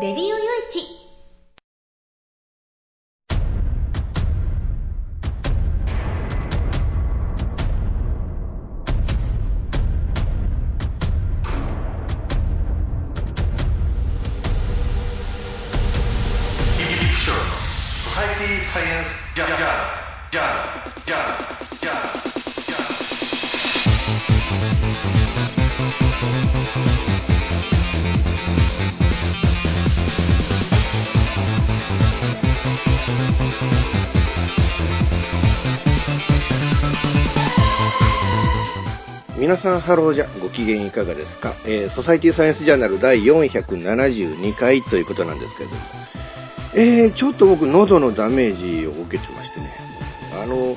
[0.00, 0.39] レデ
[39.60, 40.28] さんハローじゃ。
[40.40, 45.82] ご機嫌いかがですか、えーソサイティサイエンスジャーナル第472回ということなんですけれども、
[46.74, 49.72] えーちょっと僕喉のダメージを受けてましてね、
[50.42, 50.76] あの、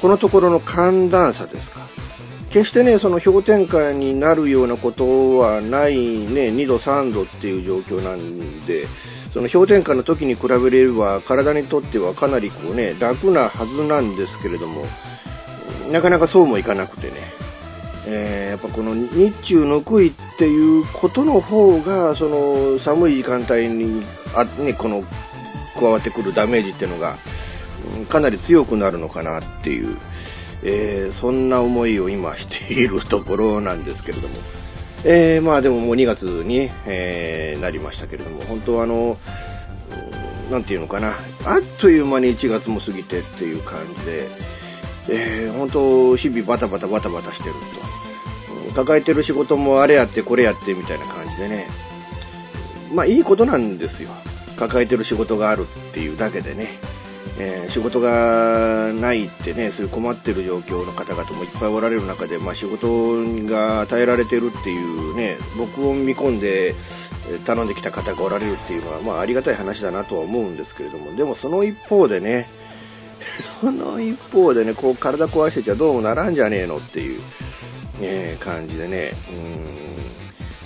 [0.00, 1.88] このところの寒暖差ですか。
[2.52, 8.86] 決してね、その氷点下になるようなことはないね、2度3度っていう状況なんで、
[9.32, 14.84] その氷点下の時に比べれば体にとってはかなりこうね、楽なはずなんですけれども、
[15.90, 17.43] なかなかそうもいかなくてね、
[18.06, 25.02] えーやっぱこの日中のくいっていうことの方が、その寒い時間帯にあ、ね、この
[25.78, 27.18] 加わってくるダメージっていうのが、
[28.10, 29.98] かなり強くなるのかなっていう、
[30.62, 34.34] えーそんな思いを今しているところなんですけれども、
[35.04, 39.16] えーまあでももう2月に、えなりましたけれども、本当あの、
[40.18, 44.28] うんなんていうのかな、あっという間に1月も過ぎてっていう感じで、
[45.08, 48.74] えー本当、日々バタバタバタバタしてると。
[48.74, 51.68] 抱えてる仕事もあれやってこれやってみたいな感じでね。
[52.92, 54.10] まあいいことなんですよ。
[54.58, 56.80] 抱えてる仕事があるっていうだけでね。
[57.38, 66.74] えー仕事がないってね、そういう困ってる状況の方々もいっぱいおられる中で、まあ仕事が与えられてるっていうね、僕を見込んで
[67.46, 72.46] 頼んできた方がおられるっていうのは、まあありがたい話だなとは思うんですけれども、でもその一方でね、
[73.60, 77.20] その一方でね、こう体壊してちゃどうもならんじゃねえのっていう、
[78.00, 79.12] えー感じでね、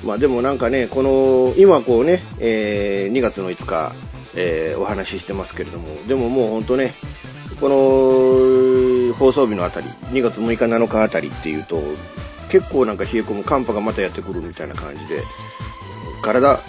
[0.02, 0.08] うん。
[0.08, 3.92] まあでもなんかね、この、今こうね、えー2月の5日、
[4.34, 6.94] えーお話ししてますけれども、でももう本当ね、
[7.60, 11.82] この放送日のあたり、2月6日7日あたりっていうと、
[12.50, 15.22] 結構なんか冷え込む寒波がまたやってくるみたいな感じで、
[16.22, 16.60] 体、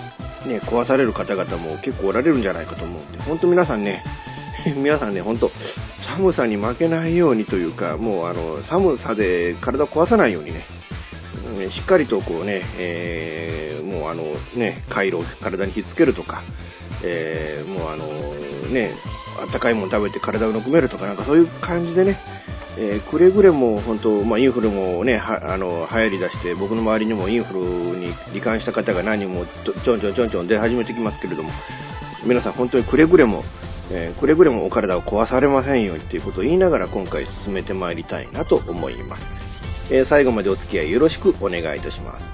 [0.45, 4.03] ね、壊される方々も結構おられるんじゃないかと思うんで、本当皆さんね、
[4.75, 5.51] 皆さんね、本当
[6.17, 10.65] 寒さに負けないようにというか、もうあの、寒さで体を壊さないようにね、
[11.55, 14.23] うんしっかりとこうね、えーもうあの
[14.55, 16.43] ね、回路を体にひっつけるとか、
[17.03, 18.05] えーもうあの
[18.69, 18.93] ね、
[19.41, 22.19] あったかいもの食べて体をぬくめるとか、なんかそういう感じでね、
[22.77, 31.49] えーくれぐれも本当、まあ、インフルもね、はあの流行り出して、僕の周りにもインフルに罹患した方が何人もちょんちょんちょんちょん出始めてきますけれども、
[32.25, 33.43] 皆さん本当にくれぐれも、
[33.91, 39.23] えーくれぐれもお体を壊されませんようにということを言いながら今回進めてまいりたいなと思います。
[39.91, 42.25] えー最後までお付き合いよろしくお願いいたします。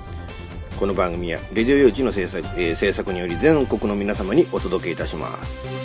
[0.80, 5.85] この番組は、レディオ用地の制作,、えー制作により全国の皆様にお届けいたします。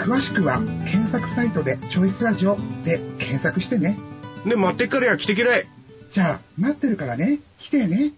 [0.00, 3.98] 詳しくは、検索サイトでチョイスラジオで検索してね。
[4.46, 5.66] で、待ってっからや来てけらい。
[6.10, 7.40] じゃあ、待ってるからね。
[7.58, 8.14] 来てね。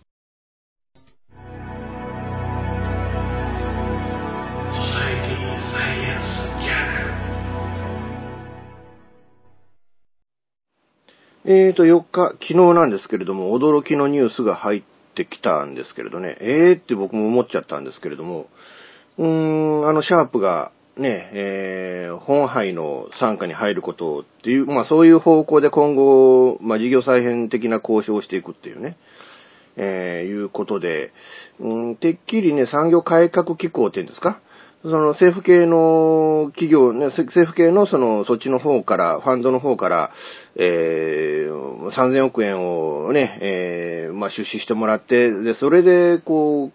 [11.44, 14.82] えーと、4日、昨日なんですけれども、驚きのニュースが入っ
[15.16, 18.46] てきたんですけれどね、えーって僕も思っちゃったんですけれども、
[19.18, 28.96] うーん、あの、シャープが、ね、えー、本杯の参加に入ることっていう、まあそういう方向で今後、まあ事業再編的な交渉をしていくっていうね、
[29.76, 31.12] えー、いうことで、
[31.60, 34.40] うん、てっきりね、産業改革機構っていうんですか？
[34.82, 40.12] その政府系の企業、ね、政府系のその、そっちの方から、ファンドの方から、
[40.56, 46.72] えー、3000億円をね、えー、まあ、出資してもらって、で、それで、こ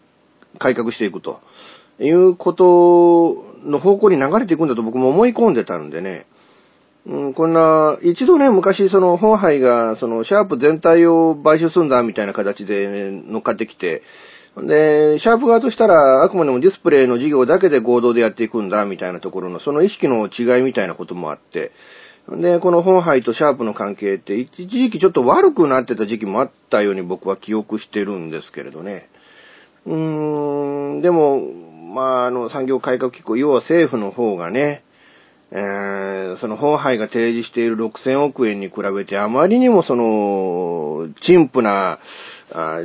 [0.55, 1.41] う、改革していくと
[1.99, 6.25] いうことの方向に流れていくんだと僕も思い込んでたんでね、
[7.07, 14.03] うん、こんな、一度ね、昔、その、本杯が、その、シャープ全体を買収するんだ、みたいな形で、ね、乗っかってきて、
[14.57, 21.71] で、シャープ側としたら、あくまでもディスプレイの事業だけで合同でやっていくんだ、みたいなところの、その意識の違いみたいなこともあって、
[22.29, 29.07] で、この本杯とシャープの関係って、一時期ちょっと悪くなってた時期もあったように僕は記憶してるんですけれどね。
[29.85, 31.41] うーん、でも、
[31.87, 34.83] まあ、あの、産業改革機構、要は政府の方がね、
[35.51, 41.99] えー、その法杯が提示している6000億円に比べて、あまりにもその、陳腐な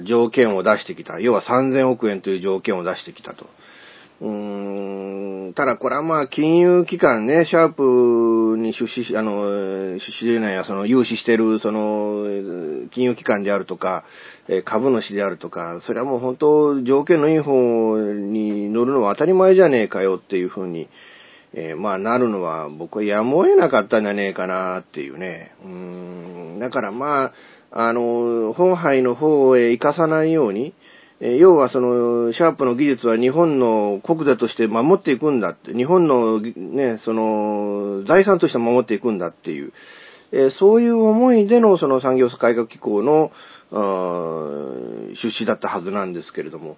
[0.04, 1.19] 条件を出してきた。
[1.19, 3.46] 要は3000億円という条件を出してきたと。
[4.22, 12.24] うーん、ただこれはまあ金融機関ね、シャープに出資し、あの、出資でないや、その融資してる、その、
[12.92, 14.04] 金融機関であるとか、
[14.64, 20.88] 株主であるとか、それはもう本当条件のいい方に乗るのは当たり前じゃねえかよっていうふうに、
[21.52, 25.52] えー、まあなるのは僕はやむを得なかったんじゃねえかなっていうね。
[25.64, 27.32] うん、だからま
[27.72, 30.74] あ、あの、本杯の方へ行かさないように、
[31.24, 39.72] え要はその、シャープの技術は日本の国土として守っていくんだって、日本のね、その、財産として守っていくんだっていう、
[40.32, 43.30] えそういう思いでのその産業改革機構の、
[43.70, 46.76] 出資だったはずなんですけれども、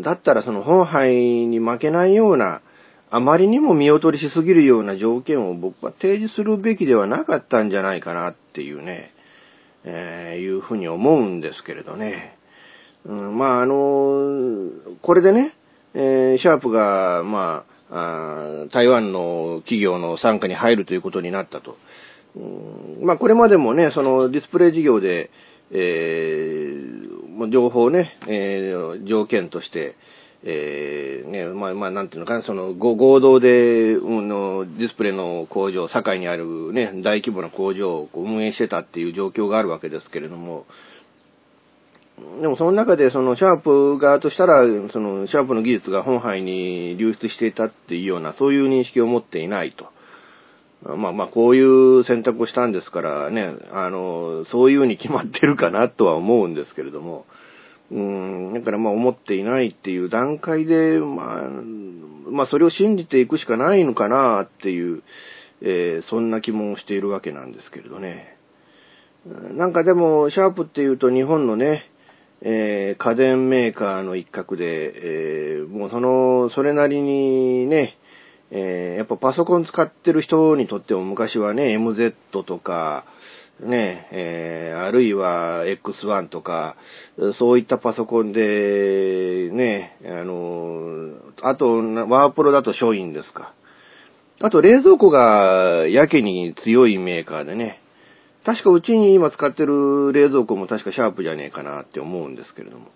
[0.00, 1.12] だったらその本杯
[1.46, 2.62] に負けないような、
[3.10, 9.12] あまりにも見劣りしすぎるような条件を僕は提示するべきではなかったんじゃないかなっていうね、
[9.84, 12.38] えー、いうふうに思うんですけれどね。
[13.06, 14.70] うん、まあ、あの
[15.02, 15.54] これでね、
[15.94, 21.76] えー、シャープが、まあ、あ台湾の企業の傘下に入るということになったと。
[22.36, 25.30] うん、まあ、これまでもね、そのディスプレイ事業で、
[25.70, 29.96] えー、情報ね、えー、条件として、
[30.46, 40.66] えー、ね、まあ、まあ、なんていうのかな、その、合同で、うん、の、ディスプレイの工場、堺にあるね、大規模な工場を運営してたっていう状況があるわけですけれども、
[42.40, 44.62] でもその中で、その、シャープ側としたら、
[44.92, 49.88] その、シャープの技術が本杯に流出していたっていうような、そういう認識を持っていないと。
[50.96, 57.24] まあまあ、こういう選択をしたんですからね、あの、そういうに決まってるかなとは思うんですけれども、
[57.90, 61.48] うん、だからまあ思っていないっていう段階で、まあ、
[62.30, 65.02] まあそれを信じていくしかないのかなっていう、
[65.62, 68.36] えー、そんな気もしているわけなんですけれどね。
[69.52, 71.84] なんかでも、シャープっていうと日本のね、
[72.46, 77.96] えー、家電メーカーの一角で、えー、もうその、それなりにね、
[78.50, 83.06] えー、やっぱパソコン使ってる人にとっても昔はね、MZ とか、
[83.60, 86.76] ね、えー、あるいは X1 とか、
[87.38, 93.54] そういったパソコンで、ね、あの、あと、ワープロだとショインですか。
[94.40, 97.80] あと、冷蔵庫がやけに強いメーカーでね、
[98.44, 102.88] 確かうちに今使ってる冷蔵庫も確かシャープじゃねえかなって思うんですけれども。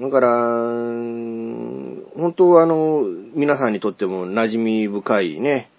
[0.00, 0.28] だから、
[2.16, 3.04] 本当はあの、
[3.34, 5.70] 皆さんにとっても馴染み深いね、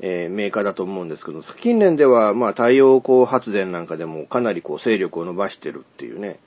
[0.00, 6.40] えー、メーカーだと思うんですけど、近年では、まあ、太陽光発電なんかでもかなりこう、勢力を伸ばしてるっていうね、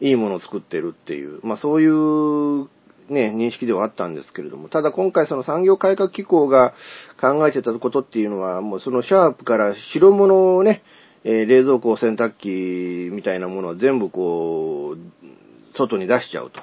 [0.00, 2.68] いいものを作ってるっていう、まあ、そういう、
[3.12, 6.74] ね、認識ではあったんですけれども、ただ今回その産業改革機構が
[7.20, 10.82] 考えてたことっていうのは、もうそのシャープから白物をね、
[11.24, 16.60] えー、冷蔵庫、洗濯機みたいなものは全部こう、外に出しちゃうと。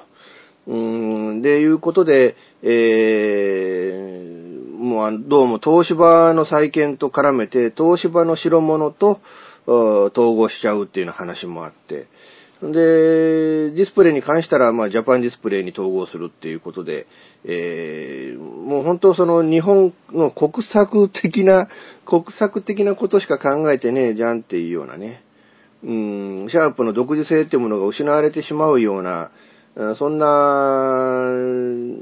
[0.66, 0.76] う
[1.34, 9.20] ん、で、いうことで、えー、もう、どうも東芝の再建と絡めて、東芝の白物と
[9.66, 12.06] 統合しちゃうっていうような話もあって、
[12.62, 17.06] で、ディスプレイに関したら、まあ、ジャパンディスプレイに統合するっていうことで、
[17.44, 21.68] えー、もう本当その日本の国策的な、
[22.04, 25.22] 国策的なことしか考えてねえじゃんっていうようなね、
[25.84, 29.30] うん、シャープの独自性っていうものが失われてしまうような、
[29.96, 30.26] そんな、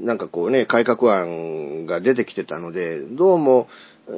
[0.06, 3.68] なんかこうね、改革案が出てきてたので、どうも、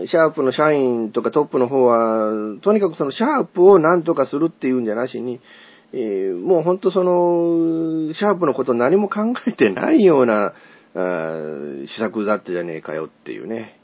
[0.07, 2.31] シャープの社員とかトップの方は、
[2.63, 5.41] とにかくそのシャープを何とかするっていうんじゃなしに、
[5.93, 10.55] えー、もうほんとその、シャープのこと何も考えてないような、
[10.95, 11.35] あ
[11.87, 13.79] 施策だったじゃねえかよっていうね。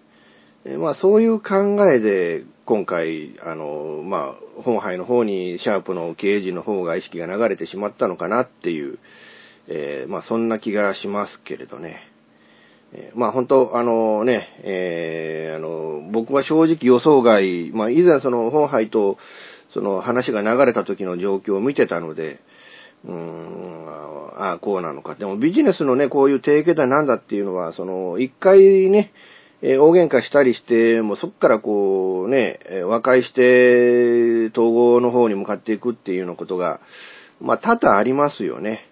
[0.65, 8.99] えー、まあそういう考えで、今回、あの、まあ、本杯の方にシャープの経営陣の方が意識が流れてしまったのかなっていう、
[9.69, 11.97] えー、まあそんな気がしますけれどね。
[12.93, 19.19] え、まあ本当、あのね、えー、あの、僕は正直予想外、まあ以前その本杯と、
[19.75, 22.39] その話が流れた時の状況を見てたので、
[23.05, 23.89] うーん、
[24.37, 25.17] ああ、こうなのか。
[25.17, 29.13] でもビジネスのね、こういう提携だなんだっていうのは、その、一回ね、
[29.63, 36.81] え大喧嘩したりして、もうそっからこうね、和解して統合の方に向かっていくっていうようなことが、
[37.41, 38.89] まあ多々ありますよね。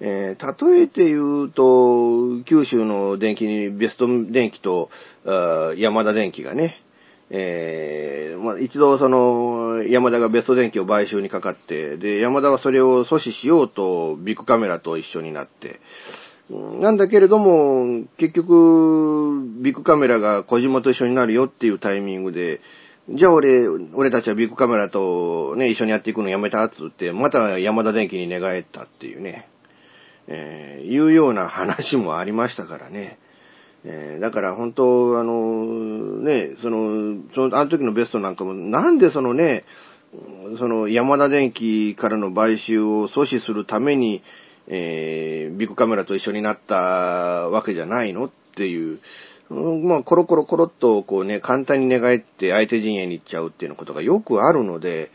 [0.00, 4.90] えー、例えて言うと、九州の電気にベスト電気と、
[5.76, 6.81] 山田電機がね、
[7.34, 15.80] えー、まあ、一度その、山田がベスト電機を買収にかかって、で、山田はそれを阻止しようと、ビッグカメラと一緒になって、
[16.50, 22.60] なんだけれども、結局、ビッグカメラが小島と一緒になるよっていうタイミングで、
[23.08, 29.48] じゃあ俺、俺たちはビッグカメラとね、一緒にやっていくのやめたっつって、また山田電機に寝返ったっていうね、
[30.26, 33.18] えー、いうような話もありましたからね。
[33.84, 39.64] えー、だから本当、あの、ね、その、その、あの時のベストなんかも、なんでそのね、
[40.58, 44.22] その山田電機からの買収を阻止するために、
[44.68, 49.00] えー、ビッグカメラと一緒になったわけじゃないのっていう、
[49.50, 55.10] まあ、コロコロコロっと、こうね、簡単に寝返って相手陣営に行っちゃうっていうことがよくあるので、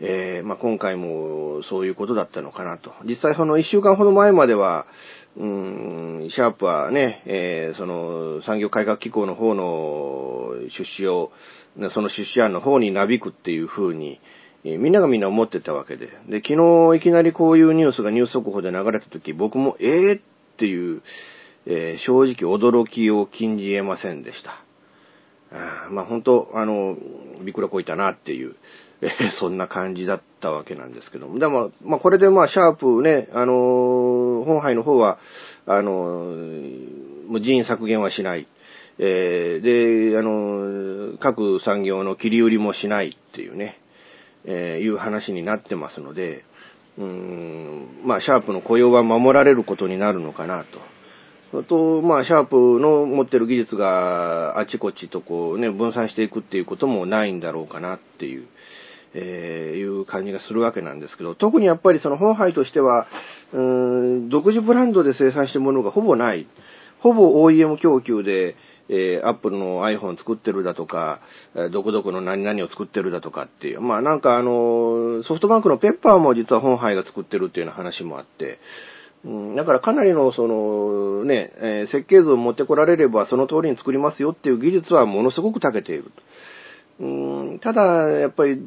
[0.00, 2.92] えー、まあ、今回もそういうことだったのかなと。
[3.04, 4.86] 実際その一週間ほど前までは、
[5.36, 11.32] うん、シャープはね、えー、その産業改革機構の方の出資を、
[11.92, 14.20] その出資案の方になびくっていう風に、
[14.64, 16.08] えー、みんながみんな思ってたわけで。
[16.28, 16.54] で、昨
[16.92, 20.22] 日いきなりこういうニュースがニュース速報で流れた時、僕もえーっ
[20.56, 21.02] ていう、
[21.66, 24.64] えー、正直驚きを禁じ得ませんでした。
[25.52, 26.96] あまあ本当、あの、
[27.42, 28.56] びっくらこいたなっていう、
[29.00, 31.38] えー、そんな感じだったわけなんですけども。
[31.38, 35.18] でも、まあこれでまあシャープね、あのー、本杯の方は、
[35.66, 38.46] あのー、もう人員削減はしない。
[38.98, 43.80] えー、で、あの各産業の切り売りもしないっていうね、
[44.44, 46.44] えいう話になってますので、
[46.96, 50.94] うーん、まあシャープの雇用は守られることになるのかなと。
[51.62, 58.48] と、まあ、シャープの持ってる技術があちこちとこうね、分散していくっていうこともないんだろうかなっていう、
[59.14, 63.06] えー、いう感じがするわけなんですけど、特にやっぱりその本杯としては、
[63.52, 63.60] うー
[64.26, 66.46] ん、独自ブランドで生産してるものがほぼない。
[66.98, 68.56] ほぼ OEM 供給で、
[68.88, 71.20] えー、アップルの iPhone 作ってるだとか、
[71.72, 73.80] どこどこの何々を作ってるだとかっていう。
[73.80, 78.58] まあなんかあの、ソフトバンクのペッパーも実は本杯が作ってるっていうような話もあって、
[79.24, 86.12] うん、だからかなりの、その、ね、え、設計図を持ってこられればその通りに作りますよっていう技術はものすごく長けている。
[87.00, 87.06] う
[87.54, 88.60] ん、ただ、やっぱり、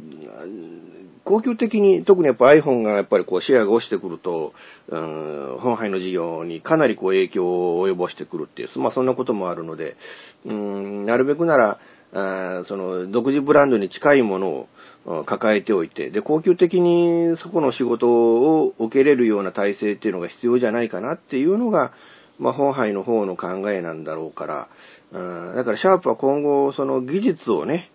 [1.23, 4.53] 高級的に、特にやっぱ iPhone がやっぱりこうシェアが落ちてくると、
[4.89, 9.97] 本杯の事業にかなりこう影響を及ぼしてくるっていう、まあそんなこともあるので、
[10.45, 11.79] うん、なるべくなら、
[12.13, 14.67] あその独自ブランドに近いもの
[15.05, 21.91] を抱えておいて、で、高級的にそこの仕事を受けれるような体制っていうのが必要じゃないかなっていうのが、
[22.39, 24.69] まあ、本杯の方の考えなんだろうから、
[25.11, 25.19] う
[25.53, 27.89] ん、だからシャープは今後、その技術をね、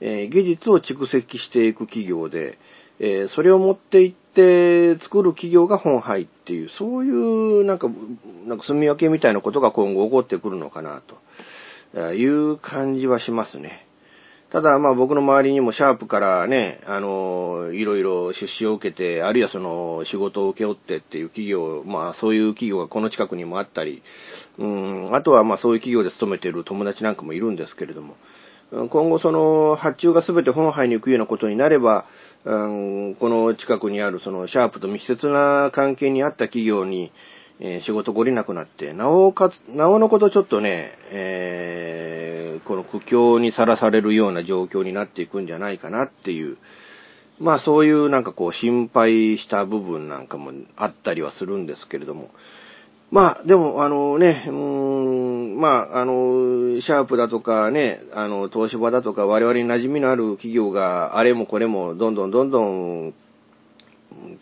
[0.00, 2.58] えー、技術を蓄積していく企業で、
[3.00, 7.88] えー、それを持っていって作る企業が本杯っていう、そういうなんか、
[8.46, 11.02] なんか住み分けみたいなことが今後起こってくるのかな
[11.92, 13.88] という感じはしますね。
[14.50, 24.02] ただ、まあ僕の周りにもシャープからね、あの、いろいろ出資を受けて、あるいはその仕事を請け負ってっていう企業、まあそういう企業がこの近くにもあったり、
[24.56, 28.16] うん、あとはまあそういう企業で勤めている友達なんかもいるんですけれども、
[28.70, 32.04] 今後その発注が全て本杯に行くようなことになれば、
[32.44, 37.10] うん、この近くにあるそのシャープと密接な関係にあった企業に、
[37.60, 46.58] えー、仕事ごりなくなって、なおかつ、なおのことちょっとね、えー、この苦境にさらされるような状況になっていくんじゃないかなっていう、
[47.40, 52.30] まあそういうなんかこう心配した部分なんかもあったりはするんですけれども、
[53.10, 63.14] まあでもあのね、うーん、まああの、シャープだとかね、あの、東芝だとか我々に馴染みのある企業があれもこれもどんどんどんどん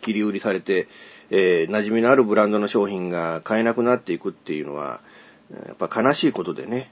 [0.01, 0.87] 切り売りされて、
[1.29, 5.01] えー、馴染みのあるブランドの商品が買えなくなっていくっていうのは、
[5.65, 6.91] やっぱ悲しいことでね。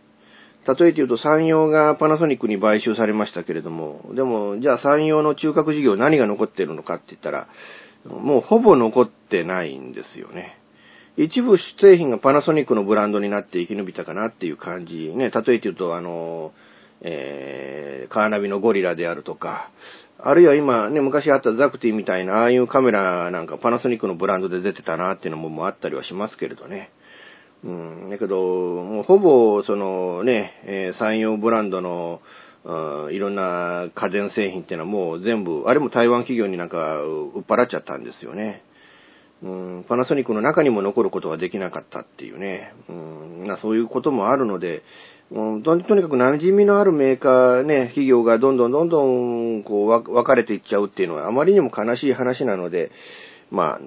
[0.68, 7.48] 例えて言うと、山陽がパナソニックに買収されましたけれども、でも、じゃあ山陽の中核事業何が残ってるのかって言ったら、
[8.06, 10.58] もうほぼ残ってないんですよね。
[11.18, 15.14] 一部製品がパナソニックのブランドになって生き延びたかなっていう感じ。
[15.16, 16.52] ね、例えて言うと、あの、
[17.02, 19.72] えー、カーナビのゴリラであるとか、
[20.18, 26.92] あるいは今ね、昔あったザクティみたいな、ああいうカメラなんかパナソニックのブランドで出てたなっていうのもあったりはしますけれどね。
[27.64, 32.22] うん、だけど、もうほぼ、そのね、えー、山陽ブランドの、
[32.64, 38.64] うん、いろんな家電製品っていうのはもう全部、あれも台湾企業になんか売っ払っちゃったんですよね。
[39.46, 44.82] うん、パナソニックの中にも残ることができなかったっていうね、うん、まそういうこともあるので、
[45.32, 52.90] うん、とにかく馴染みのあるメーカーね、企業がどんどんどんどんこう分かれていっちゃうっていうのはあまりにも悲しい話なので、
[53.52, 53.82] まあ、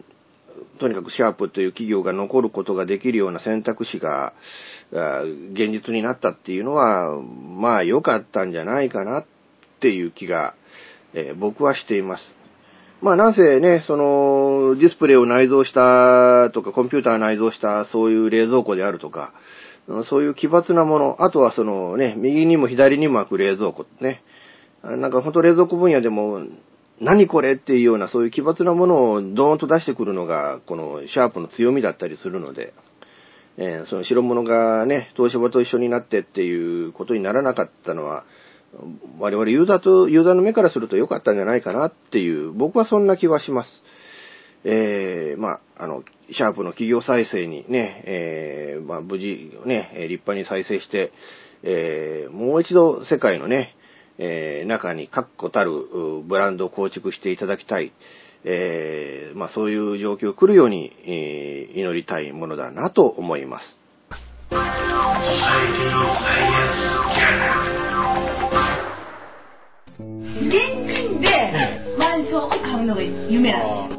[0.78, 4.34] とにかくシャープという企業が残ることができるような選択肢が、
[4.92, 9.26] 現実になったっていうのは、まあ良かったんじゃないかなっ
[9.80, 10.54] ていう気が、
[11.14, 12.37] えー、僕はしています。
[13.00, 19.32] まあなんせね、その、ディスプレイを内蔵したとか、コンピューター内蔵したそういう冷蔵庫であるとか、
[20.10, 24.22] そういう奇抜なもの、あとはそのね、右にも左にも開く冷蔵庫ね。
[24.82, 26.42] なんかほんと冷蔵庫分野でも、
[27.00, 32.74] 何これっていうようなそういう奇抜なものをドーンと出してくるのが、このシャープの強みだったりするので、
[33.56, 38.24] えー、その白物がね、東芝と一緒になってっていうことにならなかったのは、
[39.18, 43.82] 我々ユーザーと、ユーザーの目からすると良かったんじゃないかなっていう、僕はそんな気はします。
[44.64, 51.12] えー、まあ、あの、シャープの企業再生にね、えー、まあ、無事ね、立派に再生して、
[51.62, 53.74] えー、もう一度世界のね、
[54.18, 55.70] え、中に確固たる
[56.24, 57.92] ブランドを構築していただきたい。
[58.44, 63.80] えー、まあそういう状況が来るように、え、祈りたいものだなと思います。
[70.46, 70.52] 現
[70.86, 71.26] 金で
[71.98, 73.98] マンションを買うのが夢なんです。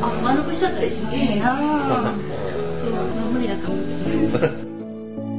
[0.00, 1.58] あ、満足しちゃったら一番いいな。
[2.80, 4.74] そう、無理だと思う。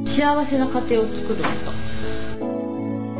[0.05, 1.71] 幸せな家庭を作るんですか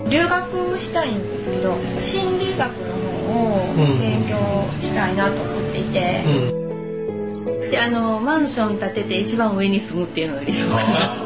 [0.10, 2.93] 留学したいんですけど心理学の
[3.26, 4.38] 方を勉強
[4.80, 11.17] したいなと思っていて、うん、であのマンション建てて一番上に住むっていうのが理想かな。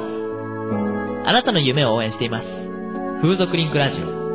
[1.30, 2.46] あなたの夢を応援しています。
[3.22, 4.29] 風俗リンクラジオ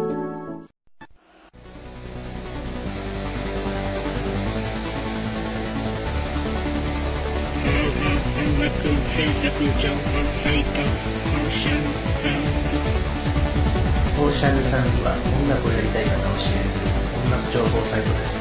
[9.75, 9.81] オー
[14.33, 16.87] シャンサウンズは音楽をやりたい方を支援する
[17.27, 18.35] 音楽情報サイトです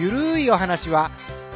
[0.00, 1.12] ゆるいお話は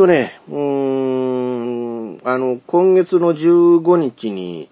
[0.00, 4.70] とね、うーん、あの、今月の15日に、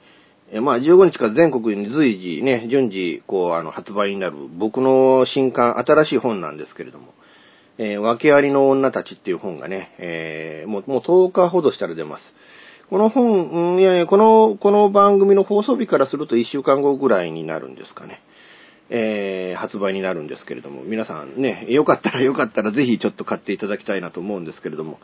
[0.50, 7.12] えまあ、15日から全国に随時ね、順次、こう、あの、発売になる僕の新刊、新しい本なんですけれども、
[7.76, 12.22] えー、訳ありの女たちっていう本がね、えー、もう、もう10日ほどしたら出ます。
[12.88, 18.22] この本、うん、いやいや、この、この番組の放送日からすると1週間後ぐらいになるんですかね。
[18.90, 24.98] えー、発売になるんですけれども、皆さんね、よかったらよかったらぜひちょっと買っていただきたいなと思うんですけれども、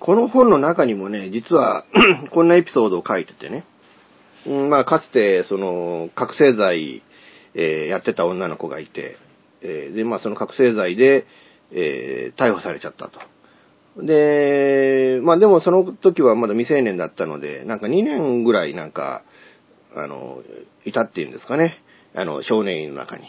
[0.00, 1.84] この本の中にもね、実は
[2.30, 3.64] こんなエピソードを書いててね、
[4.46, 7.02] うん、まあ、かつて、その、覚醒剤、
[7.54, 9.16] えー、やってた女の子がいて、
[9.62, 11.26] えー、で、まあ、その覚醒剤で、
[11.70, 13.20] えー、逮捕されちゃったと。
[13.96, 19.24] で、まあでもその時はまだ未成年だったので、なんか2年ぐらいなんか、
[19.94, 20.42] あの、
[20.84, 21.81] いたっていうんですかね。
[22.14, 23.24] あの、少年院の中に。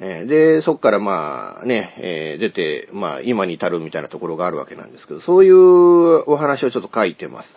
[0.00, 7.48] えで、そっからまあね、えー出て、まあ今に至るみたいなところがあるわけなんですけど、そういうお話をちょっと書いてます。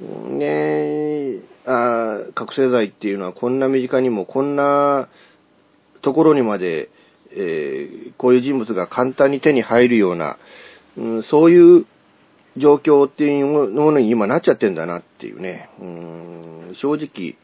[0.00, 5.08] ねあ覚醒剤っていうのはこんな身近にもこんな
[6.02, 6.90] ところにまで、
[7.32, 10.38] えーこういう人物が簡単に手に入るような、
[10.96, 11.86] うん、そういう
[12.56, 17.36] 状況っていうものに今なっちゃってんだなっていうね、うん、正直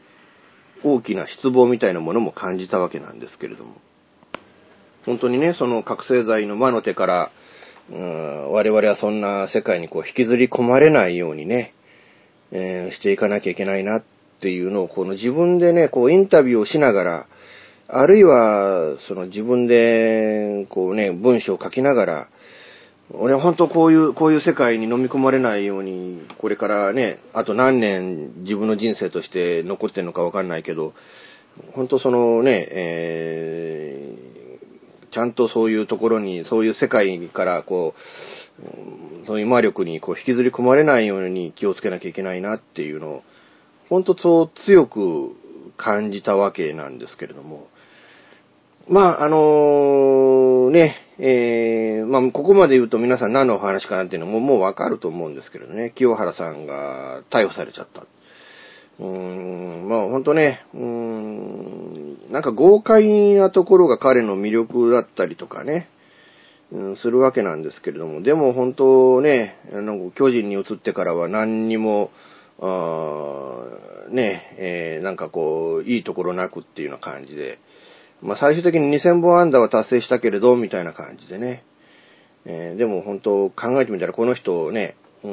[0.83, 3.75] 大きな失望みたいなものも感じたわけなんですけれども。
[5.05, 7.31] 本当にね、その覚醒剤の魔の手から、
[7.91, 11.73] うん、我々はそんな世界にこう引きずり込まれないようにね、
[12.51, 14.03] えーしていかなきゃいけないなっ
[14.41, 17.27] ていうのを、この自分でね、こうインタビューをしながら、
[17.87, 22.29] あるいは、その自分で、こうね、文章を書きながら、
[23.13, 30.93] 俺は本当こういう、こういう世界に飲み込まれないように、これからね、あと何年自分の人生として残ってるのかわかんないけど、
[31.73, 34.31] 本当そのね、えー
[35.11, 37.93] ちゃんとそういうところに、そういう世界からこ
[39.23, 43.23] う、そういう魔力にこう引きずり込まれないように気をつけなきゃいけないなっていうのを、
[43.89, 45.35] 本当そう強く
[45.77, 47.67] 感じたわけなんですけれども、
[48.91, 58.05] まあ、あのね、えー、まあ、ここまで言うと皆さん何のお話かなっていうのももうわかると思うんですけれどね、清原さんが逮捕されちゃった。
[58.99, 65.87] うーん、まあ本当ね、うーん、なんか豪快なところが彼の魅力だったりとかね、
[66.73, 72.11] うん、するわけなんですけれども、でも本当ね、あの巨人に移ってからは何にも、
[72.59, 73.63] あ
[74.09, 77.57] ね、えーなんかこう、いいところなくっていうような感じで、
[78.21, 81.63] まあ最終的に2000本安打は達成したけれど、みたいな感じでね。
[82.45, 85.29] えーでも本当考えてみたらこの人ね、うー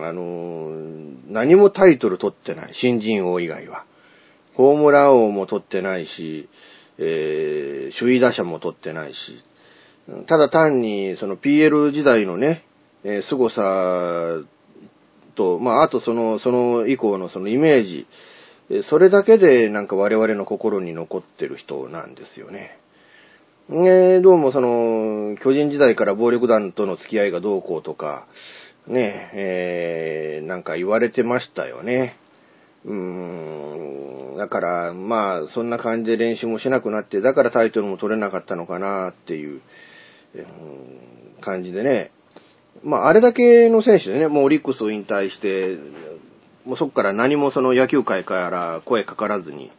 [0.00, 2.74] ん、あのー何もタイトル取ってない。
[2.74, 3.84] 新人王以外は。
[4.54, 6.48] ホームラン王も取ってないし、
[6.98, 9.16] えー首位打者も取ってないし、
[10.26, 12.64] ただ単にその PL 時代のね、
[13.04, 14.42] えー凄さ
[15.38, 18.06] と、まあ、あとその、その以降のそのイメージ、
[18.90, 22.78] それだけでなんか我々の心に残ってる人なんですよね。
[23.70, 28.26] えどうもその、巨人時代から暴力団との付き合いがどうこうとか、
[28.86, 32.16] ね、えーなんか言われてましたよね。
[32.86, 39.60] うーん、だから、まあ、そんな感じで練習もしなくなって、だからタイトルも取れなかったのかなっていう、
[40.34, 42.10] うん感じでね。
[42.82, 45.76] まあ、あれだけの選手でね、もうオリックスを引退して、
[46.68, 49.72] もうそこから何もその野球界から声かからずに、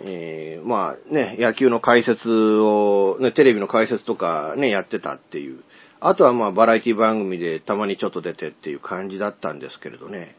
[0.00, 5.62] えーまあね、野球の解説を、ね、テレビの解説とかね、やってたっていう。
[6.00, 10.34] あとはまあバラエティ番組でたまにちょっと出てっていう感じだったんですけれどね。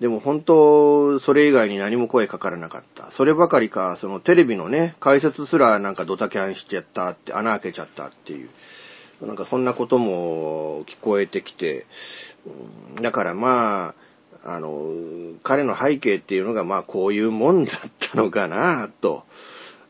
[0.00, 3.12] でも本当、それ以外に何も声かからなかった。
[3.12, 8.48] そればかりか、そのテレビのね、解説すらなんかドタキャンしちゃったって、穴開けちゃったっていう。
[9.22, 11.86] なんかそんなことも聞こえてきて、
[13.00, 14.03] だからまあ、
[14.44, 14.92] あの、
[15.42, 19.24] 彼の背景っていうのがまあこういうもんだったのかなと。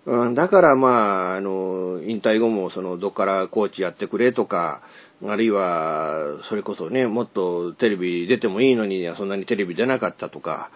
[0.07, 4.83] うんだからまあ、あの、引退後もその、どっからコーチやってくれとか、
[5.25, 10.71] あるいは、それこそね、もっとテレビ出てもいいのに、そんなにテレビ出なかったとか、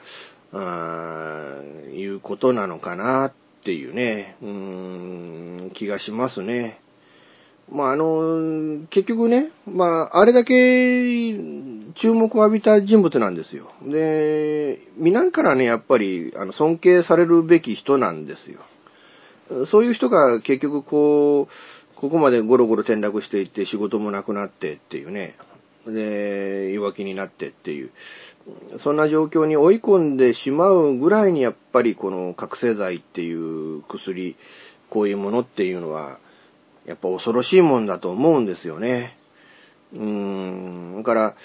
[0.53, 1.61] あ
[1.95, 3.33] いうことなのかなっ
[3.65, 6.81] ていうね、うん、気がしますね。
[7.71, 10.55] まあ、あの、結局ね、まあ、あれだけ
[12.01, 13.71] 注目を浴びた人物なんですよ。
[13.87, 18.61] で、皆からね、やっぱり、あの、尊敬されるべき人なんですよ。
[19.71, 25.37] そういう人が結局こう、ここまでゴロゴロ転落していって仕事もなくなってっていうね、
[25.87, 27.91] で、弱気になってっていう、
[28.83, 34.37] そんな状況に追い込んでしまうぐらいにやっぱりこの覚醒剤っていう薬、
[34.91, 36.19] こういうものっていうのは、
[36.89, 39.19] やっぱ恐ろしいもんだと思うんですよね。
[39.93, 41.37] うーん、だから、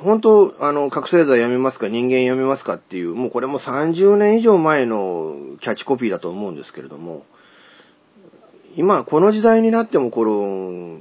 [0.00, 7.24] 本当、あの、覚醒剤やめますか、人間やめますかっていう、もうこれも30年以上前のキャッチコピーだと思うんですけれども、
[8.76, 11.00] 今、この時代になっても、この、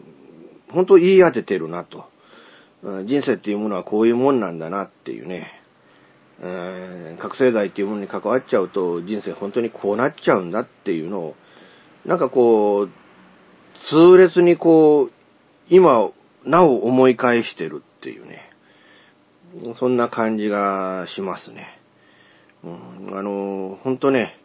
[0.74, 2.06] 本当言い当ててるなと。
[3.06, 5.62] 人生っていうものはこういうもんなんだなっていうね。
[6.42, 11.36] うん覚醒剤っていうものに関わっちゃうと、人生本当にこうなっちゃうんだっていうのを、
[12.06, 13.05] なんかこう、
[13.90, 15.12] 痛烈にこう、
[15.70, 16.12] 今、
[16.46, 18.42] なお思い返してるっていうね。
[19.80, 21.68] そんな感じがしますね。
[22.64, 24.36] うん、あの、ほんとね、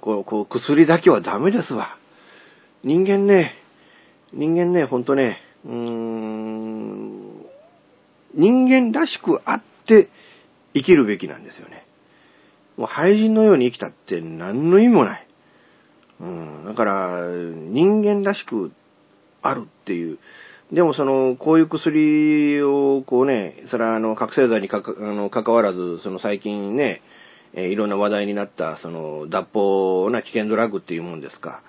[0.00, 1.96] こう、こう、薬だけはダメですわ。
[2.82, 3.54] 人間ね、
[4.32, 7.46] 人間ね、ほんとね、うーん、
[8.34, 10.08] 人間らしくあって
[10.74, 11.84] 生きるべきなんですよね。
[12.76, 15.26] もう廃人のように生きたって何の意味もない。
[16.20, 18.72] うん、だから、人間らしく
[19.42, 20.18] あるっていう。
[20.72, 27.02] でもその、こういう薬をこうね、それはあの、覚醒剤にかか、あの、関わらず、その最近ね、
[27.54, 31.62] え、いろんな話題になった、その、脱法な危険ドラッグっていうもんですか。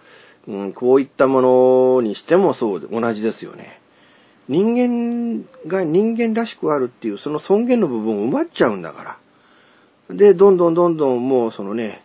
[0.47, 3.79] うん、こういったものにしてもそう、同じですよね。
[4.47, 9.17] 人間が人間らしくあるっていう、その尊厳の部分を奪っちゃうんだか
[10.09, 10.15] ら。
[10.15, 12.03] で、どんどんどんどんもうそのね、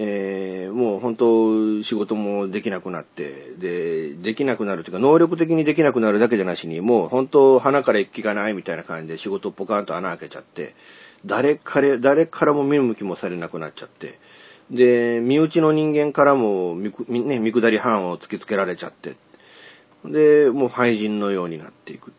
[0.00, 10.76] えー、もう本当仕事もできなくなって、で、できなくなるというか、能力的にできなくなるだけじゃなしに、もう本当鼻から一気がないみたいな感じで仕事ポカンと穴開けちゃって、
[11.26, 14.20] 誰から、誰からも見向きもされなくなっちゃって、
[14.70, 19.16] で、身内の人間からも見、ね、見下り犯を突きつけられちゃって、
[20.04, 22.12] で、もう廃人のようになっていく。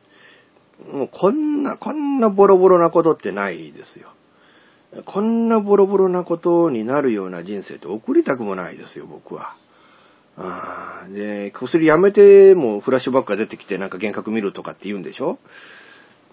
[0.92, 4.10] もうこんな、こんなボロボロなことってないですよ。
[5.06, 9.56] こんなボロボロなことになるような人生って送りたくもないですよ、僕は。
[11.13, 15.38] で、薬やめてもフラッシュバックが出てきてなんか幻覚見るとかって言うんでしょ？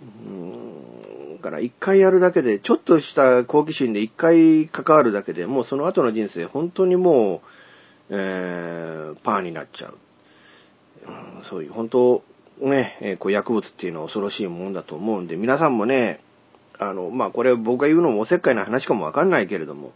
[0.01, 1.39] うん。
[1.43, 7.43] から一回やるだけで、ちょっとした好奇心で一回関わるだけでもうその後の人生本当にも
[8.11, 9.99] う、えー、パーになっちゃう。
[11.07, 12.25] うん、そういう本当、
[12.61, 16.21] ね、え、こう薬物っていうのは恐ろしいもんだと思うんで、皆さんもね、
[16.79, 19.93] あの、まあ、これ僕が言うのもおせっかいな話かもわかんないけれども、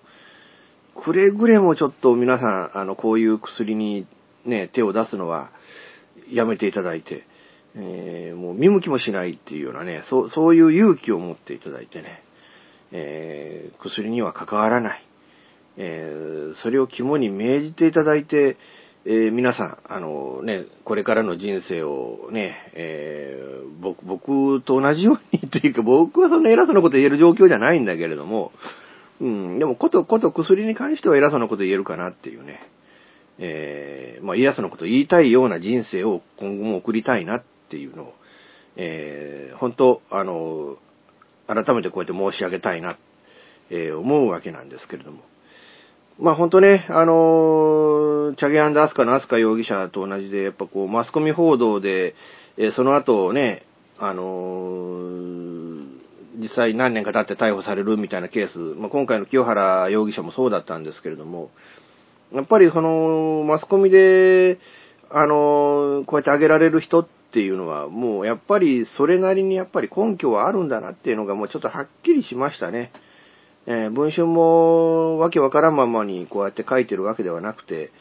[0.95, 4.07] くれぐれもちょっと皆さん、あの、こういう薬に
[4.45, 5.51] ね、手を出すのは
[6.31, 7.25] やめていただいて、
[7.75, 12.23] えー、もう見向きもしないっていうようなね、そう、そういう勇気を持っていただいてね、
[12.93, 15.03] えー、薬には関わらない。
[15.77, 18.57] えー、それを肝に銘じていただいて、
[19.07, 28.53] えー、皆さん、あのね、これからの人生をね、えー、僕、僕と同じようにというか、僕はそんな偉そうなこと言える状況じゃないんだけれども、
[29.21, 32.61] うん、でも、こと、こと薬に関しては偉そうなこと言えるかなっていうね、
[33.39, 38.15] えー、まあ、偉そうなこと言いたいような人生を今後も送りたいなっていうのを、
[38.77, 40.77] えー、本当、あの、
[41.47, 42.99] 改めてこうやって申し上げたいな、
[43.71, 45.23] えー、思うわけなんですけれども、
[46.21, 52.15] まあ本当ね、あのチャゲアンダースカのアスカ容疑者と同じで、やっぱこう、マスコミ報道で、
[52.59, 53.65] えー、その後ね、
[53.99, 55.87] あのー、
[56.39, 61.51] 実際何年か経って逮捕されるみたいなケース、まあ、今回の清原容疑者もそうだったんですけれども、
[62.33, 64.59] やっぱりその、マスコミで、
[65.11, 72.93] あの、こうやって挙げられる人っていうのは、もうやっぱりそれなりにやっぱり根拠はあるんだなっていうのがもうちょっとはっきりしましたね。
[73.73, 77.93] えー、文春もわけわからんままにこうやって書いてるわけではなくて、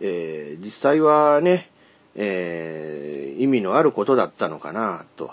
[0.00, 1.70] えー、実際はね、
[2.14, 5.30] えー、意味のあることだったのかな、と、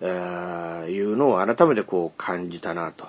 [0.00, 3.08] えー、いうのを改めてこう感じたな、と。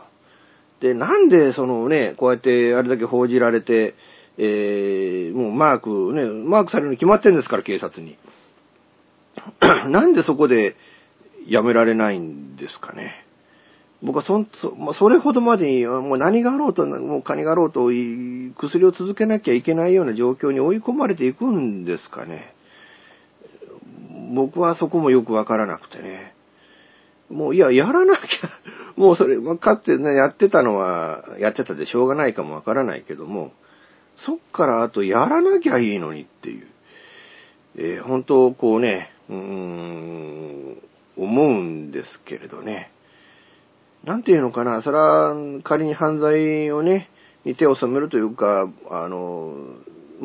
[0.80, 3.94] で、なんでそのね、こうやってあれだけ報じられて、
[4.40, 8.18] えー、もうマーク、ね、マークされるに決まってんですから、警察に。
[9.62, 10.76] なんでそこで
[11.46, 13.29] やめられないんですかね。
[14.02, 22.54] 僕はそ、そ、まあ、それほどまでに、もう何があろうと、もう金があろうと、薬を続けなきゃいけないような状況に追い込まれていくんですかね。
[24.34, 26.34] 僕はそこもよくわからなくてね。
[27.30, 28.50] もう、いや、やらなきゃ、
[28.96, 33.52] もうそれ、まあ、かつてね、やってたのは、やってたでしょうがないかもわからないけども、
[34.16, 36.68] そっからあとやらなきゃいいのにっていう。
[37.76, 40.78] えー、本当、こうね、うーん、
[41.18, 42.92] 思うんですけれどね。
[44.04, 47.10] なんていうのかな、それは仮に犯罪をね、
[47.46, 49.54] に手を染めるというか、あの、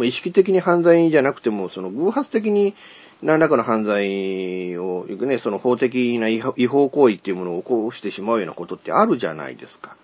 [0.03, 2.75] 意識的に犯罪じゃなくても、その偶発的に
[3.23, 9.97] 何らかの犯罪を、ね、その法的な違法行為っていうものを起こしてしまうようなことってあるじゃないですか。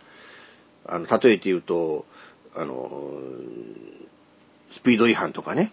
[0.87, 2.07] あの、例えて言うと、
[2.55, 2.91] あの、
[4.77, 5.73] スピード違反とかね。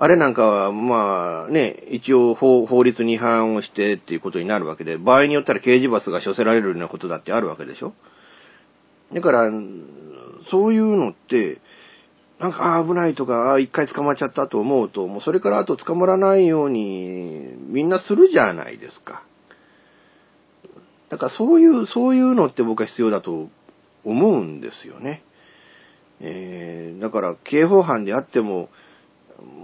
[0.00, 7.94] あれなんかは、まあね、一応法法律に違反をしてっていうことになるわけで、場合によったら刑事罰が処せられるようなことだってあるわけでしょ
[9.12, 9.50] だから、
[10.50, 11.60] そういうのって、
[12.38, 19.24] なんか、ああ、危ないとか、ああ、一回捕まっちゃったと思うと、もうそれからあと捕まらないように、みんなするじゃないですか。
[21.10, 23.48] だからそういう、そういうのって僕は必要だと
[24.04, 25.24] 思うんですよね。
[26.20, 28.68] えー、だから、刑法犯であっても、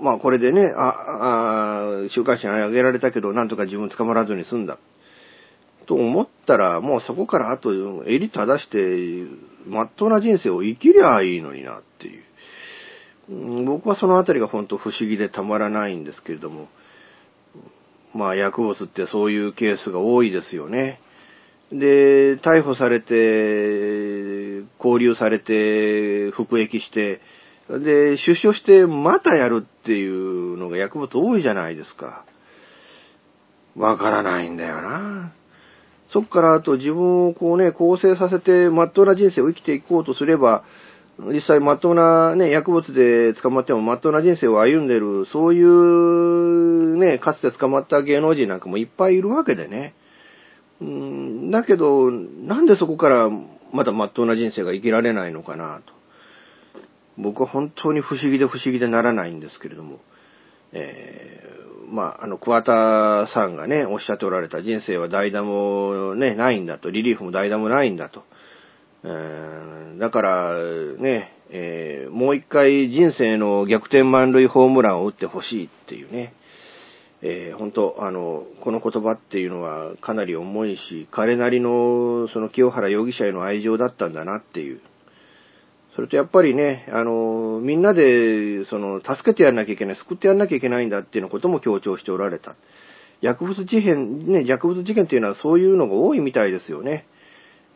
[0.03, 4.79] まあこれでね、あ、あ週刊誌に上げられたけど、なんとか自分捕まらずに済んだ。
[5.87, 7.73] と思ったら、もうそこからあと、
[8.07, 9.27] 襟正して、
[9.67, 13.65] まっとうな人生を生きりゃいいのになっていう。
[13.65, 16.69] 僕はそのあたりが本当不思議でたまらないんですけれども、
[18.15, 21.01] まあ薬物ってそういうケースが多いですよね。
[21.73, 27.21] で、逮捕されて、拘留されて、服役して、
[27.69, 32.25] で、出所してまたやるっていうのが薬物多いじゃないですか。
[33.77, 35.33] わからないんだよな。
[36.09, 40.65] そっからあと自分をこうね、構成させて、まっとうな人生を生きていこうとすれば、
[41.19, 49.95] 実際まっとうなね、薬物で捕まってもまっとうな人生を歩んでる、そういうね、かつて捕まった芸能人なんかもいっぱいいるわけでね。
[50.81, 53.31] うんだけど、なんでそこから
[53.73, 55.94] まだまっとうな人生が生きられないのかなと。
[57.17, 60.01] 僕は本当に不思議で不思議でならないんですけれども。
[60.73, 68.25] えー、まあ、あの、桑田さんがね、おっしゃっておられた人生は代打もね、ないんだと、リリーフも代打もないんだと。
[69.05, 70.59] えーだから、
[70.99, 76.35] ね、えーもう一回人生の逆転満塁ホームランを打ってほしいっていうね。
[77.23, 84.81] えー本当、あの、この言葉っていうのはかなり重いし、彼なりのその清原容疑者への愛情だったんだなっていう。
[85.95, 92.57] それとやっぱりね、あの、みんなで、その、助けてやんなきゃいけない、救ってやんなきゃいけないんだっていうようなことも強調しておられた。
[93.21, 97.07] 薬物事件、ね、薬物事件っていうのはそういうのが多いみたいですよね。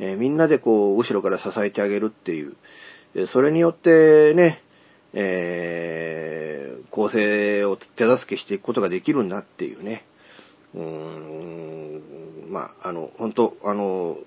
[0.01, 2.57] えーみんなでこう、後ろから支えてあげるっていう。
[3.33, 4.63] それによってね、
[5.13, 6.59] えー
[6.91, 10.05] 構成を手助けしていくことができるんだっていうね。
[10.75, 12.03] うーん、
[12.51, 14.19] まあ、あの、本当あの、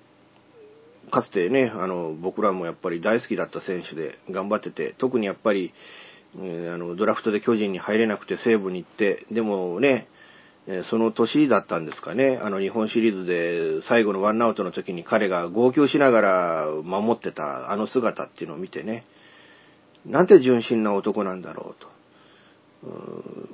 [1.10, 5.72] かつてね、あの、僕らもやっぱり大好きだった選手で頑張ってて、特にやっぱり、
[6.36, 10.08] えーあの、ドラフトで巨人に入れなくて西武に行って、でもね、
[10.66, 19.04] えーその年だったんですかね、あの日本シリーズで最後のワンアウトの時に彼が号泣しながら守ってたあの姿っていうのを見てね、
[20.06, 21.92] なんて純真な男なんだろうと。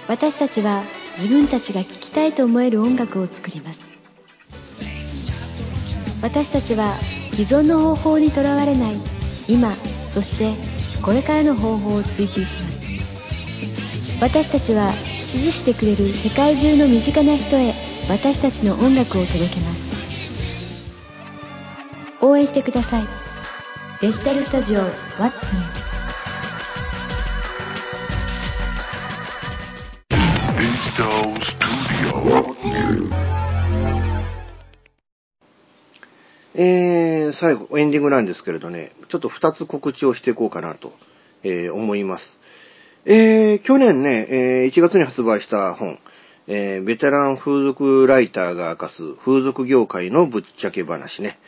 [0.08, 0.84] 私たちは
[1.18, 3.80] 自分たちが聴きたいと思える音楽を作ります。
[6.22, 7.00] 私たちは
[7.32, 9.02] 既存の方法にとらわれない
[9.48, 9.76] 今
[10.14, 10.54] そして
[11.04, 14.22] これからの方法を追求します。
[14.22, 14.94] 私たちは
[15.34, 17.74] 支持してくれる世界中の身近な人へ
[18.08, 19.79] 私たちの音楽を届けます。
[22.22, 23.08] 応援してください
[24.02, 24.80] デジタルスタジオ
[25.18, 25.90] What's New
[36.56, 40.92] えー、最後、エンディングなんですけれどね、ちょっと2つ告知をしていこうかなと、
[41.44, 42.26] えー思います。
[43.06, 46.00] えー、去年ね、えー1月に発売した本、
[46.48, 51.40] えーベテラン風俗ライターが明かす風俗業界のぶっちゃけ話ね。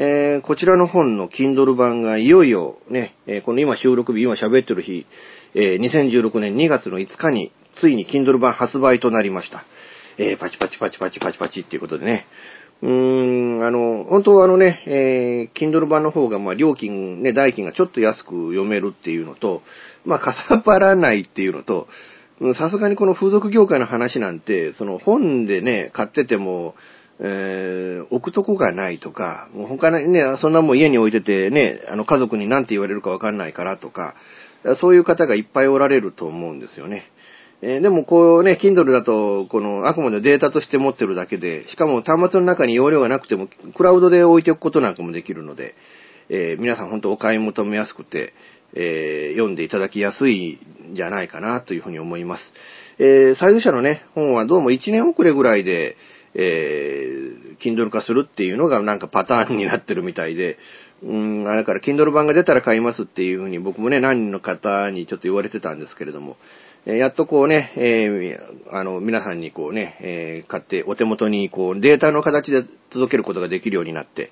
[0.00, 5.06] えーこちらの本の Kindle 版がいよいよね、えーこの今収録日、今喋ってる日、
[5.56, 9.64] えー2016年2月の5日に、ついに Kindle 版発売となりました。
[10.16, 12.26] えパチパチパチパチパチパチっていうことでね。
[12.80, 19.62] うーん、あの、本当はあのね、えー、Kindle 版の方が、まあ、料金、ね、代金がちょっと安く読めるっていうのと、
[20.04, 21.88] まあ、かさばらないっていうのと、
[22.54, 26.76] さすがにこの風俗業界の話なんて、その本でね、買ってても、
[27.20, 34.14] えー置くとこがないとか、もう他にね、そんなもん家に置いててね、あの家族に何て言われるかわかんないからとか、
[34.80, 37.04] そういう方がいっぱいおられると思うんですよね。
[37.60, 45.74] えーでもこうね、Kindle だと、この、あくまでデータとして持ってるだけで、しかも端末の中に容量がなくても、クラウドで置いておくことなんかもできるので、
[46.28, 48.32] えー皆さん本当お買い求めやすくて、
[48.74, 50.58] えー読んでいただきやすい
[50.92, 52.52] んじゃないかなというふうに思います。
[53.00, 55.96] えーサイズ社のね、本はどうも1年遅れぐらいで、
[56.34, 60.58] えー、Kindle 化するっていうのがなんかパターンになってるみたいで、
[61.02, 66.36] うん、あれから Kindle 版が出たら買いますっていうふうに僕もね、何人の方にちょっと言われてたんですけれども、
[66.86, 74.30] えーやっとこうね、えーあの、皆さんにこうね、えー買ってお手元にこうデータの形で届けることができるようになって、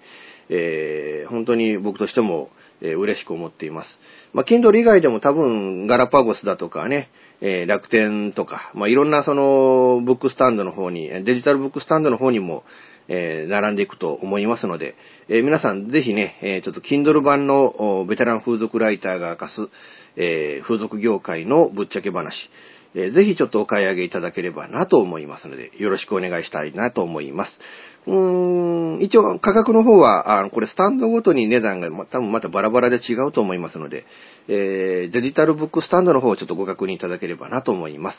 [0.48, 2.50] えー本当に僕としても、
[2.80, 3.98] えー嬉しく思っています。
[4.32, 7.10] まあ、Kindle 以外でも多分ガラパゴスだとかね、
[7.40, 12.64] えー楽天とか、まあ、いろんなそのブックスタンドの方に、デジタルブックスタンドの方にも、
[13.08, 14.94] えー並んでいくと思いますので、
[15.28, 19.68] え皆さんぜひね、えちょっと Kindle 版のベテラン風俗ライターが明かす、
[20.16, 22.50] え風俗業界のぶっちゃけ話、
[22.94, 27.58] えーぜひちょっとお買い上げいただければなと思いますので、よろしくお願いしたいなと思います。
[28.06, 34.04] うーん、一応価格の方は、あのこれスタンドごとに値段がま多分またバラバラで違うと思いますので、
[34.48, 38.18] えーデジタルブックスタンドの方をちょっとご確認いただければなと思います。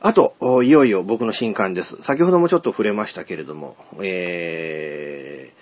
[0.00, 0.34] あと、
[0.64, 1.96] いよいよ僕の新刊です。
[2.02, 5.52] 先ほどもちょっと触れましたけれども、え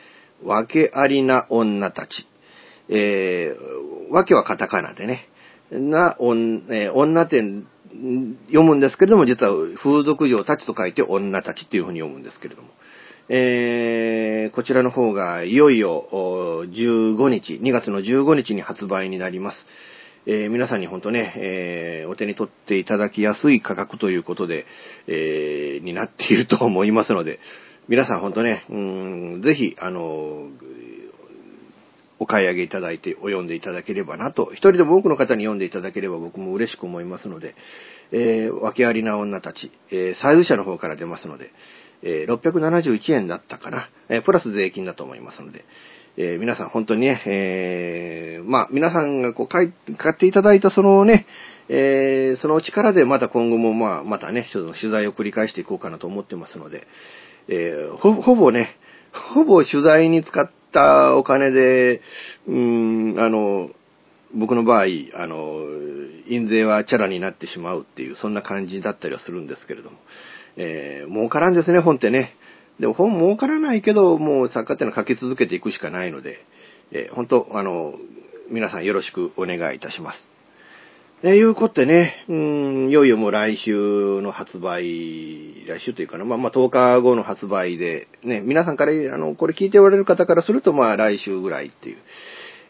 [0.42, 2.26] ー、わけありな女たち。
[2.88, 5.28] えー、わけはカタカナでね。
[5.70, 7.66] な、おんえー女ってん
[8.46, 12.68] 読むんですけれども、実は風俗嬢たちと書いて女たちっていうふうに読むんですけれども。
[13.32, 16.08] えー、こちらの方がいよいよ
[16.66, 19.66] 15日、2月の15日に発売になります。
[20.26, 24.66] えー皆さんに本当ね、えーお手に取っていただきやすい価格ということで、
[25.06, 27.38] えーになっていると思いますので、
[27.86, 30.48] 皆さん本当ね、うんぜひ、あの
[32.18, 37.54] お買い上げいただいて、お読んでいただければなと、一人でも多くの方に読んでいただければ僕も嬉しく思いますので、
[38.10, 41.52] えー、訳ありな女たち、えー、サイズ社の方から出ますので、
[42.02, 45.64] え671円だったかな、えプラス税金だと思いますので、
[46.16, 51.26] えー皆さん本当にね、えまあ、皆さんがこう買い、買っていただいたそのね、
[51.68, 56.86] えその力でまた今後もまあ、またね、ちょっと取材を繰り返していこうかなと思ってますので、
[57.48, 58.76] えーほほぼね、
[59.34, 62.00] ほぼ取材に使ったお金で、
[62.46, 63.70] うーん、あの、
[64.34, 64.84] 僕の場合、
[65.14, 65.58] あの、
[66.28, 69.98] 印税はチャラになってしまうっていう、そんな感じだったりはするんですけれども、
[70.62, 72.36] えー儲からんですね、本ってね。
[72.78, 76.38] でも本儲からないけど、もう作家ってのは書き続けていくしかないので、
[76.92, 77.94] えー本当、あの、
[78.50, 80.28] 皆さんよろしくお願いいたします。
[81.22, 91.98] えいうことでね、うん、いよいよもう来週の発売、来週というかな、まあまあ10日後の発売で、ね、皆さんから、あの、これ聞いておられる方からすると、まあ来週ぐらいっていう、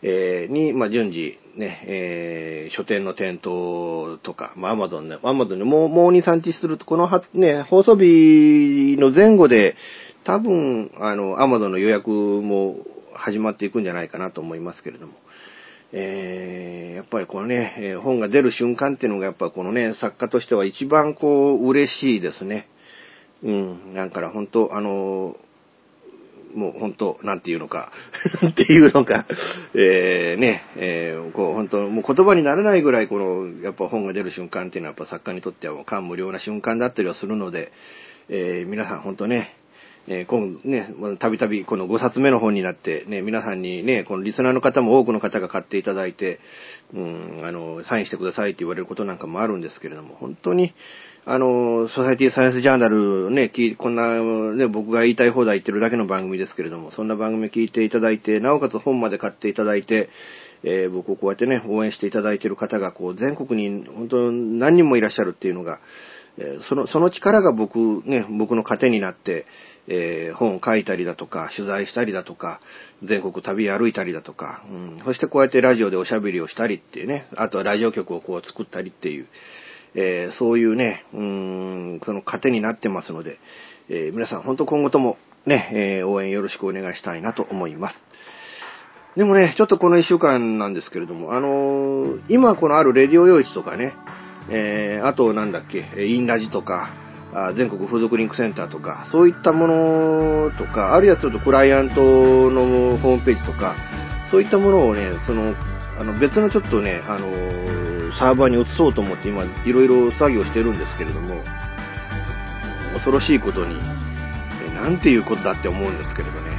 [0.02, 9.76] えーに、まあ順次、ね、えー書店の店頭とか、まあアマゾンね、アマゾンでもう、もう2、3日すると、このは、ね、放送日の前後で、
[10.24, 12.76] 多分、あの、アマゾンの予約も
[13.14, 15.14] 始まっていくんじゃないかなと思いますけれども、
[15.92, 22.68] えーやっぱりこのね、え本が出る瞬間っていうのがやっぱこのね、作家としては一番こう、嬉しいですね。
[23.42, 25.34] うん、だから本当、あの
[26.54, 27.92] もう本当、なんていうのか、
[28.46, 29.26] っていうのか、
[29.74, 37.72] えーね、えーこう本当、もう言葉にならないぐらいこの、やっぱ本が出る瞬間っていうのはやっぱ作家にとってはもう感無量な瞬間だったりはするので、
[38.28, 39.54] えー皆さん本当ね、
[40.08, 46.40] えー今ね、たびたびこの5冊目の本になって、ね、皆さんにね、このリスナーの方も多くの方が買っていただいて、
[46.94, 50.74] うん、あの、サインしてくださいって言われることなんかもあるんですけれども、本当に、
[51.26, 60.08] あの、ソサイティサイエンスジャーナルね、こんな、ね、僕が言いたい放題言ってるだけの番組ですけれども、そんな番組聞いていただいて、なおかつ本まで買っていただいて、
[60.62, 65.80] えー僕をこうやってね、応援していただいている方が、こう、全国に本当何人もいらっしゃるっていうのが、
[66.38, 69.46] えーその、その力が僕、ね、僕の糧になって、
[69.88, 72.60] えー本を書いたりだとか、取材したりだとか、
[73.02, 79.26] 全国旅歩いたりだとか、うん、そしてこうやってラジオでおしゃべりをしたりっていうね、あとはラジオ局をこう作ったりっていう、
[79.94, 83.38] えーそういうね、うん、その糧になってますので、
[83.88, 85.16] えー皆さん本当今後とも
[85.46, 87.96] ね、えー応援よろしくお願いしたいなと思います。
[89.16, 93.94] でもね、ちょっとこの一週間なんですけれども、あのー今このあるレディオ用地とかね、
[94.50, 96.94] えーあとなんだっけ、インラジとか、
[97.32, 102.00] あ全国風俗リンクセンターとか、そういったものとか、あるいはちょっとクライアント
[102.50, 103.76] のホームページとか、
[104.30, 105.54] そういったものをね、その、
[106.00, 111.44] あの別のちょっとね、あのーサーバーに移そうと思って今、いろいろ作業してるんですけれども、
[112.94, 113.74] 恐ろしいことに、
[114.64, 116.50] えーなんていうことだって思うんですけれどね、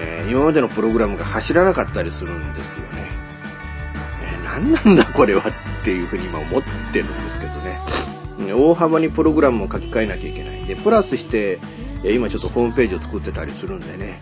[0.00, 3.06] えー今までのプログラムが走らなかったりするんですよね。
[4.22, 5.44] えー何なんだこれは
[5.82, 7.78] っていうふうに今思ってるんですけどね。
[8.54, 10.64] 大幅にプログラムを書き換えなきゃいけない。
[10.66, 11.60] で、プラスして、
[12.02, 14.20] え今ちょっとホームページを作ってたりするんでね、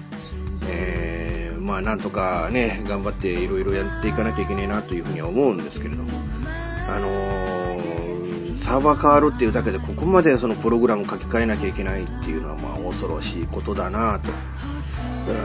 [0.69, 1.12] えー
[1.73, 6.11] まあなんとかね、頑張っていろいろやっていかなきゃいけないなというふうには思うんですけれども、
[6.87, 7.63] あのー
[8.63, 14.31] サーバー変わるっていうだけで、ここまでそのプログラム書き換えなきゃいけないっていうのは、まあ、恐ろしいことだなと。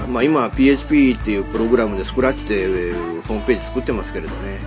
[0.07, 2.93] まあ、今、PHP っていうプログラムでスクラッチで
[3.27, 4.59] ホームページ作ってますけれどね、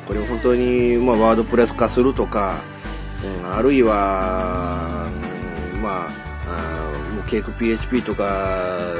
[0.00, 2.62] うん、これを本当に、ま、ワードプレス化するとか、
[3.22, 5.12] うん、あるいは、
[5.80, 6.29] まあ、
[7.30, 8.94] もうケーク PHP とか、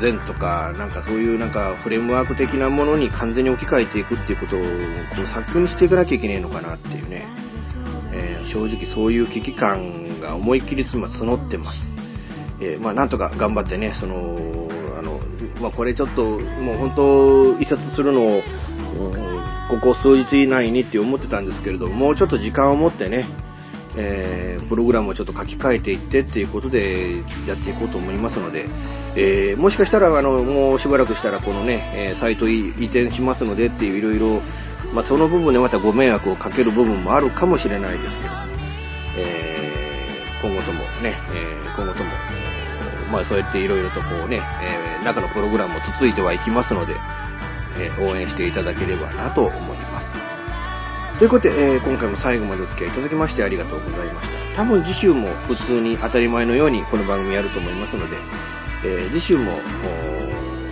[0.00, 4.66] ゼンとか、なんかそういうなんかフレームワーク的なものに完全に置き換えていくっていうことを、こ
[5.22, 7.26] う早急にしていかなきゃいけないのかなっていうね、
[8.12, 11.78] えー、正直そういう危機感が思いっきり募ってます。
[12.60, 14.36] えー、まあなんとか頑張ってね、その、
[14.98, 15.20] あの、
[15.60, 18.42] まあこれちょっと、もう本当、一冊するのを、
[19.70, 23.26] ここ数日以内にって思ってたんですけれども、もうちょっと時間を持ってね、
[23.96, 28.66] えー、プログラムをちょっと書き換えていってっていうことでやっていこうと思いますので、
[29.16, 34.42] えー、もしかしたらあのもうしばらくしたらこのね、え、サイト移転しますのでっていういろいろ、
[34.94, 38.30] ま、その部分でまたご迷惑をかける部分もあるかもしれないですけど、
[39.18, 39.60] え
[40.42, 42.10] 今後ともね、え今後とも、
[43.10, 46.94] まあ、そうやっていろいろとこうね、え中のプログラムも続いてはいきますので、
[47.76, 49.79] え応援していただければなと思います。
[51.20, 54.56] ということで、えー、今回も最後までお付き合いいただきましてありがとうございました。
[54.56, 58.16] 多分次週も普通に当たり前のようにこの番組やると思いますので、
[58.86, 59.52] えー、次週も、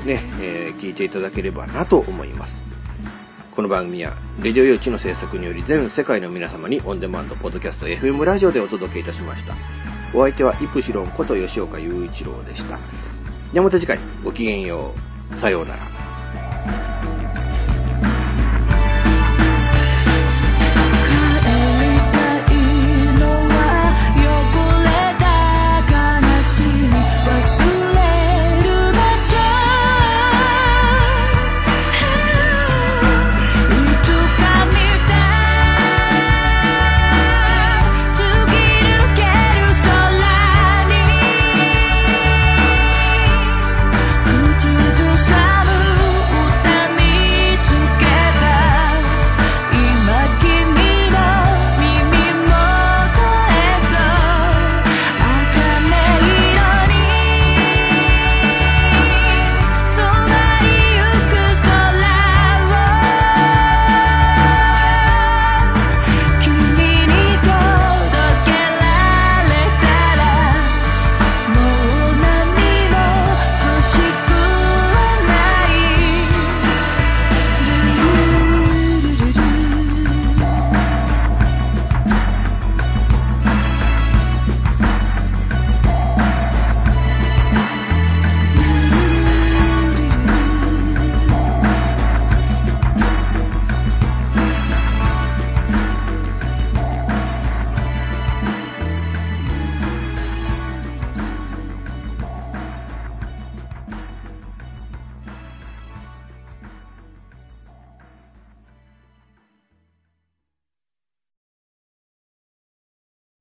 [0.07, 2.53] ね、えー、聞いていただければなと思います。
[3.55, 9.55] この番組は、レディオ用地の制作により全世界の皆様にオンデマンド、ポッドキャスト、FM ラジオでお届けいたしました。
[10.15, 12.81] お相手はイプシロンこと吉岡雄一郎でした。
[13.53, 14.95] ではまた次回、ごきげんよ
[15.37, 15.39] う。
[15.39, 17.08] さようなら。